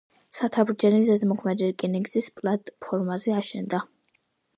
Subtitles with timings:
[0.35, 3.83] ცათამბჯენი ზედ მოქმედი რკინიგზის პლატფორმაზე აშენდა.